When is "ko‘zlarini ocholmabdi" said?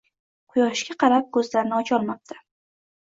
1.37-2.39